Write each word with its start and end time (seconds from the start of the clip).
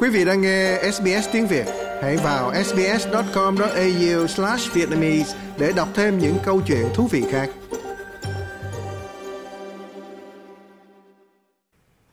Quý 0.00 0.08
vị 0.08 0.24
đang 0.24 0.40
nghe 0.40 0.78
SBS 0.92 1.28
tiếng 1.32 1.46
Việt, 1.46 1.66
hãy 2.02 2.16
vào 2.16 2.52
sbs.com.au/vietnamese 2.64 5.36
để 5.58 5.72
đọc 5.76 5.88
thêm 5.94 6.18
những 6.18 6.36
câu 6.44 6.60
chuyện 6.66 6.86
thú 6.94 7.06
vị 7.06 7.24
khác. 7.30 7.50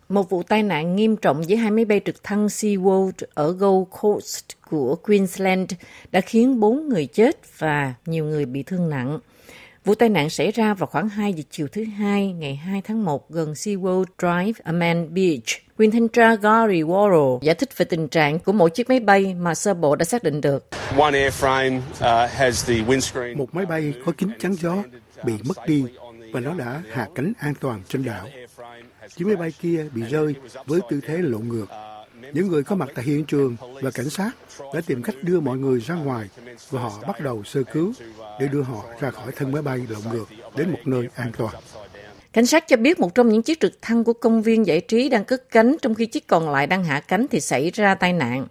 Một 0.09 0.29
vụ 0.29 0.43
tai 0.43 0.63
nạn 0.63 0.95
nghiêm 0.95 1.15
trọng 1.15 1.43
giữa 1.43 1.55
hai 1.55 1.71
máy 1.71 1.85
bay 1.85 2.01
trực 2.05 2.23
thăng 2.23 2.47
SeaWorld 2.47 3.11
ở 3.33 3.51
Gold 3.51 3.87
Coast 4.01 4.45
của 4.69 4.95
Queensland 4.95 5.71
đã 6.11 6.21
khiến 6.21 6.59
bốn 6.59 6.89
người 6.89 7.05
chết 7.05 7.39
và 7.57 7.93
nhiều 8.05 8.25
người 8.25 8.45
bị 8.45 8.63
thương 8.63 8.89
nặng. 8.89 9.19
Vụ 9.85 9.95
tai 9.95 10.09
nạn 10.09 10.29
xảy 10.29 10.51
ra 10.51 10.73
vào 10.73 10.87
khoảng 10.87 11.09
2 11.09 11.33
giờ 11.33 11.43
chiều 11.51 11.67
thứ 11.71 11.83
Hai, 11.83 12.27
ngày 12.27 12.55
2 12.55 12.81
tháng 12.81 13.05
1 13.05 13.29
gần 13.29 13.53
SeaWorld 13.53 14.05
Drive, 14.17 14.61
Aman 14.63 15.13
Beach. 15.13 15.77
Quyền 15.77 15.91
thanh 15.91 16.07
tra 16.07 16.35
Gary 16.35 16.81
Worrell 16.81 17.39
giải 17.41 17.55
thích 17.55 17.77
về 17.77 17.85
tình 17.85 18.07
trạng 18.07 18.39
của 18.39 18.51
mỗi 18.51 18.69
chiếc 18.69 18.89
máy 18.89 18.99
bay 18.99 19.33
mà 19.33 19.55
sơ 19.55 19.73
bộ 19.73 19.95
đã 19.95 20.05
xác 20.05 20.23
định 20.23 20.41
được. 20.41 20.67
Uh, 20.93 20.97
một 23.37 23.55
máy 23.55 23.65
bay 23.65 23.93
có 24.05 24.11
kính 24.17 24.31
chắn 24.39 24.53
gió 24.53 24.75
bị 25.23 25.33
mất 25.47 25.57
đi 25.67 25.83
và 26.33 26.39
nó 26.39 26.53
đã 26.53 26.81
hạ 26.91 27.07
cánh 27.15 27.33
an 27.39 27.53
toàn 27.59 27.81
trên 27.89 28.05
đảo. 28.05 28.27
Chiếc 29.15 29.25
máy 29.27 29.35
bay 29.35 29.53
kia 29.61 29.85
bị 29.93 30.01
rơi 30.01 30.35
với 30.65 30.79
tư 30.89 30.99
thế 31.07 31.17
lộn 31.17 31.47
ngược. 31.47 31.65
Những 32.33 32.47
người 32.47 32.63
có 32.63 32.75
mặt 32.75 32.89
tại 32.95 33.05
hiện 33.05 33.25
trường 33.25 33.55
và 33.81 33.91
cảnh 33.91 34.09
sát 34.09 34.31
đã 34.73 34.81
tìm 34.87 35.03
cách 35.03 35.15
đưa 35.21 35.39
mọi 35.39 35.57
người 35.57 35.79
ra 35.79 35.95
ngoài 35.95 36.27
và 36.69 36.81
họ 36.81 37.01
bắt 37.07 37.19
đầu 37.19 37.43
sơ 37.43 37.63
cứu 37.63 37.93
để 38.39 38.47
đưa 38.47 38.61
họ 38.61 38.83
ra 38.99 39.11
khỏi 39.11 39.31
thân 39.35 39.51
máy 39.51 39.61
bay 39.61 39.79
lộn 39.89 40.13
ngược 40.13 40.25
đến 40.55 40.71
một 40.71 40.79
nơi 40.85 41.07
an 41.15 41.31
toàn. 41.37 41.55
Cảnh 42.33 42.45
sát 42.45 42.67
cho 42.67 42.77
biết 42.77 42.99
một 42.99 43.15
trong 43.15 43.29
những 43.29 43.41
chiếc 43.41 43.59
trực 43.59 43.81
thăng 43.81 44.03
của 44.03 44.13
công 44.13 44.41
viên 44.41 44.65
giải 44.65 44.81
trí 44.81 45.09
đang 45.09 45.25
cất 45.25 45.49
cánh 45.51 45.75
trong 45.81 45.95
khi 45.95 46.05
chiếc 46.05 46.27
còn 46.27 46.49
lại 46.49 46.67
đang 46.67 46.83
hạ 46.83 46.99
cánh 46.99 47.25
thì 47.31 47.39
xảy 47.39 47.69
ra 47.69 47.95
tai 47.95 48.13
nạn. 48.13 48.47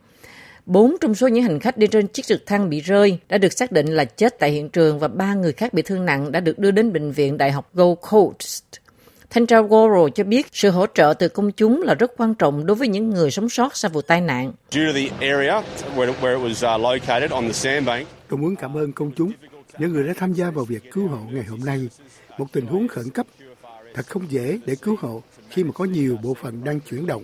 Bốn 0.66 0.96
trong 1.00 1.14
số 1.14 1.28
những 1.28 1.42
hành 1.42 1.60
khách 1.60 1.76
đi 1.76 1.86
trên 1.86 2.08
chiếc 2.08 2.26
trực 2.26 2.46
thăng 2.46 2.70
bị 2.70 2.80
rơi 2.80 3.18
đã 3.28 3.38
được 3.38 3.52
xác 3.52 3.72
định 3.72 3.86
là 3.86 4.04
chết 4.04 4.38
tại 4.38 4.50
hiện 4.50 4.68
trường 4.68 4.98
và 4.98 5.08
ba 5.08 5.34
người 5.34 5.52
khác 5.52 5.74
bị 5.74 5.82
thương 5.82 6.04
nặng 6.04 6.32
đã 6.32 6.40
được 6.40 6.58
đưa 6.58 6.70
đến 6.70 6.92
bệnh 6.92 7.12
viện 7.12 7.38
Đại 7.38 7.52
học 7.52 7.70
Gold 7.74 7.98
Coast. 8.10 8.64
Thanh 9.34 9.46
tra 9.46 9.62
Worrell 9.62 10.08
cho 10.08 10.24
biết 10.24 10.46
sự 10.52 10.70
hỗ 10.70 10.86
trợ 10.94 11.14
từ 11.18 11.28
công 11.28 11.52
chúng 11.52 11.82
là 11.82 11.94
rất 11.94 12.12
quan 12.16 12.34
trọng 12.34 12.66
đối 12.66 12.74
với 12.74 12.88
những 12.88 13.10
người 13.10 13.30
sống 13.30 13.48
sót 13.48 13.76
sau 13.76 13.90
vụ 13.90 14.02
tai 14.02 14.20
nạn. 14.20 14.52
Tôi 18.28 18.38
muốn 18.38 18.56
cảm 18.56 18.76
ơn 18.76 18.92
công 18.92 19.12
chúng, 19.16 19.32
những 19.78 19.92
người 19.92 20.08
đã 20.08 20.14
tham 20.16 20.32
gia 20.32 20.50
vào 20.50 20.64
việc 20.64 20.90
cứu 20.90 21.08
hộ 21.08 21.18
ngày 21.30 21.44
hôm 21.44 21.60
nay. 21.64 21.88
Một 22.38 22.46
tình 22.52 22.66
huống 22.66 22.88
khẩn 22.88 23.10
cấp 23.10 23.26
thật 23.94 24.06
không 24.06 24.30
dễ 24.30 24.58
để 24.66 24.74
cứu 24.82 24.96
hộ 25.00 25.22
khi 25.50 25.64
mà 25.64 25.72
có 25.72 25.84
nhiều 25.84 26.18
bộ 26.22 26.34
phận 26.34 26.64
đang 26.64 26.80
chuyển 26.80 27.06
động. 27.06 27.22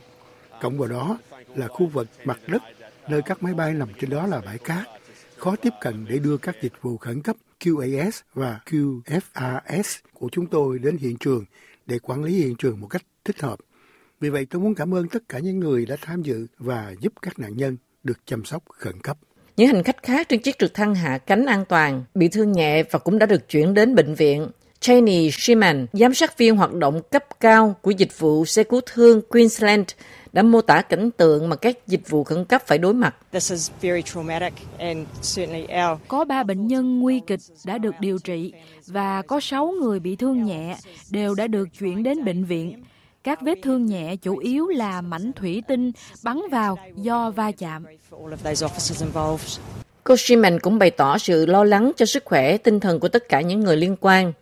Cộng 0.60 0.78
vào 0.78 0.88
đó 0.88 1.18
là 1.54 1.68
khu 1.68 1.86
vực 1.86 2.08
mặt 2.24 2.40
đất 2.46 2.62
nơi 3.08 3.22
các 3.22 3.42
máy 3.42 3.54
bay 3.54 3.72
nằm 3.72 3.88
trên 4.00 4.10
đó 4.10 4.26
là 4.26 4.40
bãi 4.46 4.58
cát, 4.58 4.88
khó 5.36 5.56
tiếp 5.56 5.72
cận 5.80 6.06
để 6.08 6.18
đưa 6.18 6.36
các 6.36 6.56
dịch 6.62 6.82
vụ 6.82 6.96
khẩn 6.96 7.22
cấp 7.22 7.36
QAS 7.60 8.20
và 8.34 8.60
QFRS 8.66 9.98
của 10.14 10.28
chúng 10.32 10.46
tôi 10.46 10.78
đến 10.78 10.96
hiện 10.96 11.16
trường 11.16 11.44
để 11.90 11.98
quản 11.98 12.24
lý 12.24 12.32
hiện 12.32 12.54
trường 12.58 12.80
một 12.80 12.86
cách 12.86 13.02
thích 13.24 13.40
hợp. 13.40 13.58
Vì 14.20 14.30
vậy 14.30 14.46
tôi 14.50 14.62
muốn 14.62 14.74
cảm 14.74 14.94
ơn 14.94 15.08
tất 15.08 15.22
cả 15.28 15.38
những 15.38 15.60
người 15.60 15.86
đã 15.86 15.96
tham 16.00 16.22
dự 16.22 16.46
và 16.58 16.94
giúp 17.00 17.12
các 17.22 17.38
nạn 17.38 17.56
nhân 17.56 17.76
được 18.02 18.18
chăm 18.26 18.44
sóc 18.44 18.62
khẩn 18.68 19.00
cấp. 19.00 19.18
Những 19.56 19.68
hành 19.68 19.82
khách 19.82 20.02
khác 20.02 20.28
trên 20.28 20.42
chiếc 20.42 20.58
trực 20.58 20.74
thăng 20.74 20.94
hạ 20.94 21.18
cánh 21.18 21.46
an 21.46 21.64
toàn, 21.68 22.04
bị 22.14 22.28
thương 22.28 22.52
nhẹ 22.52 22.82
và 22.90 22.98
cũng 22.98 23.18
đã 23.18 23.26
được 23.26 23.48
chuyển 23.48 23.74
đến 23.74 23.94
bệnh 23.94 24.14
viện. 24.14 24.48
Cheney 24.80 25.30
Sherman, 25.30 25.86
giám 25.92 26.14
sát 26.14 26.38
viên 26.38 26.56
hoạt 26.56 26.72
động 26.72 27.00
cấp 27.10 27.24
cao 27.40 27.74
của 27.82 27.90
dịch 27.90 28.18
vụ 28.18 28.44
xe 28.44 28.64
cứu 28.64 28.80
thương 28.86 29.22
Queensland, 29.22 29.88
đã 30.32 30.42
mô 30.42 30.60
tả 30.60 30.82
cảnh 30.82 31.10
tượng 31.10 31.48
mà 31.48 31.56
các 31.56 31.86
dịch 31.86 32.08
vụ 32.08 32.24
khẩn 32.24 32.44
cấp 32.44 32.62
phải 32.66 32.78
đối 32.78 32.94
mặt. 32.94 33.16
Có 36.08 36.24
ba 36.24 36.42
bệnh 36.42 36.66
nhân 36.66 37.00
nguy 37.00 37.20
kịch 37.26 37.40
đã 37.64 37.78
được 37.78 37.94
điều 38.00 38.18
trị 38.18 38.52
và 38.86 39.22
có 39.22 39.40
sáu 39.40 39.72
người 39.80 40.00
bị 40.00 40.16
thương 40.16 40.44
nhẹ 40.44 40.76
đều 41.10 41.34
đã 41.34 41.46
được 41.46 41.68
chuyển 41.78 42.02
đến 42.02 42.24
bệnh 42.24 42.44
viện. 42.44 42.84
Các 43.24 43.42
vết 43.42 43.58
thương 43.62 43.86
nhẹ 43.86 44.16
chủ 44.16 44.36
yếu 44.36 44.66
là 44.68 45.00
mảnh 45.00 45.32
thủy 45.32 45.62
tinh 45.68 45.92
bắn 46.22 46.40
vào 46.50 46.78
do 46.96 47.30
va 47.30 47.52
chạm. 47.52 47.84
Cô 50.04 50.16
Sherman 50.16 50.58
cũng 50.58 50.78
bày 50.78 50.90
tỏ 50.90 51.18
sự 51.18 51.46
lo 51.46 51.64
lắng 51.64 51.92
cho 51.96 52.06
sức 52.06 52.24
khỏe 52.24 52.56
tinh 52.56 52.80
thần 52.80 53.00
của 53.00 53.08
tất 53.08 53.28
cả 53.28 53.40
những 53.40 53.60
người 53.60 53.76
liên 53.76 53.96
quan. 54.00 54.32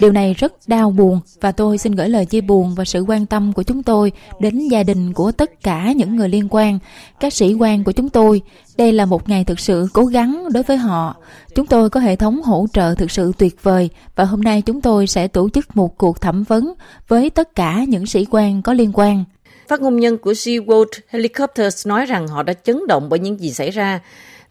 Điều 0.00 0.12
này 0.12 0.34
rất 0.34 0.52
đau 0.66 0.90
buồn 0.90 1.20
và 1.40 1.52
tôi 1.52 1.78
xin 1.78 1.92
gửi 1.92 2.08
lời 2.08 2.24
chia 2.24 2.40
buồn 2.40 2.74
và 2.74 2.84
sự 2.84 3.00
quan 3.00 3.26
tâm 3.26 3.52
của 3.52 3.62
chúng 3.62 3.82
tôi 3.82 4.12
đến 4.40 4.68
gia 4.68 4.82
đình 4.82 5.12
của 5.12 5.32
tất 5.32 5.62
cả 5.62 5.92
những 5.92 6.16
người 6.16 6.28
liên 6.28 6.48
quan, 6.50 6.78
các 7.20 7.32
sĩ 7.32 7.54
quan 7.54 7.84
của 7.84 7.92
chúng 7.92 8.08
tôi. 8.08 8.42
Đây 8.76 8.92
là 8.92 9.04
một 9.04 9.28
ngày 9.28 9.44
thực 9.44 9.60
sự 9.60 9.86
cố 9.92 10.04
gắng 10.04 10.48
đối 10.52 10.62
với 10.62 10.76
họ. 10.76 11.16
Chúng 11.54 11.66
tôi 11.66 11.90
có 11.90 12.00
hệ 12.00 12.16
thống 12.16 12.42
hỗ 12.42 12.66
trợ 12.72 12.94
thực 12.98 13.10
sự 13.10 13.32
tuyệt 13.38 13.62
vời 13.62 13.90
và 14.16 14.24
hôm 14.24 14.40
nay 14.40 14.62
chúng 14.62 14.80
tôi 14.80 15.06
sẽ 15.06 15.28
tổ 15.28 15.48
chức 15.50 15.76
một 15.76 15.98
cuộc 15.98 16.20
thẩm 16.20 16.42
vấn 16.42 16.74
với 17.08 17.30
tất 17.30 17.54
cả 17.54 17.84
những 17.88 18.06
sĩ 18.06 18.26
quan 18.30 18.62
có 18.62 18.72
liên 18.72 18.90
quan. 18.94 19.24
Phát 19.68 19.80
ngôn 19.80 19.96
nhân 19.96 20.18
của 20.18 20.32
SeaWorld 20.32 21.00
Helicopters 21.08 21.86
nói 21.86 22.06
rằng 22.06 22.28
họ 22.28 22.42
đã 22.42 22.52
chấn 22.52 22.86
động 22.88 23.08
bởi 23.08 23.18
những 23.18 23.40
gì 23.40 23.52
xảy 23.52 23.70
ra 23.70 24.00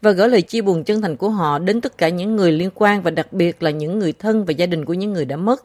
và 0.02 0.10
gửi 0.10 0.28
lời 0.28 0.42
chia 0.42 0.60
buồn 0.60 0.84
chân 0.84 1.02
thành 1.02 1.16
của 1.16 1.30
họ 1.30 1.58
đến 1.58 1.80
tất 1.80 1.98
cả 1.98 2.08
những 2.08 2.36
người 2.36 2.52
liên 2.52 2.70
quan 2.74 3.02
và 3.02 3.10
đặc 3.10 3.32
biệt 3.32 3.62
là 3.62 3.70
những 3.70 3.98
người 3.98 4.12
thân 4.12 4.44
và 4.44 4.52
gia 4.52 4.66
đình 4.66 4.84
của 4.84 4.94
những 4.94 5.12
người 5.12 5.24
đã 5.24 5.36
mất. 5.36 5.64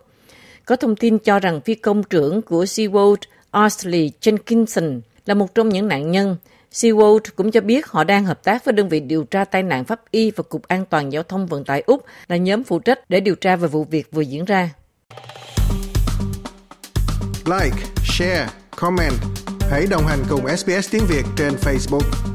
Có 0.66 0.76
thông 0.76 0.96
tin 0.96 1.18
cho 1.18 1.40
rằng 1.40 1.62
phi 1.62 1.76
công 1.76 2.04
trưởng 2.04 2.42
của 2.42 2.64
SeaWorld 2.64 3.16
Ashley 3.52 4.12
Jenkinson 4.22 5.02
là 5.26 5.34
một 5.34 5.56
trong 5.56 5.70
những 5.70 5.88
nạn 5.88 6.12
nhân. 6.12 6.38
SeaWorld 6.72 7.20
cũng 7.36 7.52
cho 7.52 7.62
biết 7.62 7.88
họ 7.88 8.04
đang 8.04 8.26
hợp 8.26 8.44
tác 8.44 8.66
với 8.66 8.74
đơn 8.74 8.90
vị 8.90 9.00
điều 9.00 9.24
tra 9.24 9.46
tai 9.46 9.64
nạn 9.64 9.84
pháp 9.86 10.02
y 10.12 10.32
và 10.32 10.44
Cục 10.50 10.68
An 10.68 10.86
toàn 10.86 11.12
Giao 11.12 11.24
thông 11.24 11.48
Vận 11.48 11.64
tải 11.64 11.84
Úc 11.86 12.06
là 12.28 12.38
nhóm 12.38 12.64
phụ 12.64 12.80
trách 12.80 13.00
để 13.10 13.20
điều 13.20 13.36
tra 13.36 13.56
về 13.56 13.68
vụ 13.68 13.84
việc 13.84 14.08
vừa 14.12 14.22
diễn 14.22 14.46
ra. 14.46 14.70
Like, 17.46 17.78
share, 18.04 18.48
comment. 18.76 19.14
Hãy 19.72 19.86
đồng 19.90 20.06
hành 20.08 20.20
cùng 20.30 20.58
SBS 20.58 20.92
tiếng 20.92 21.04
Việt 21.10 21.24
trên 21.38 21.54
Facebook. 21.54 22.35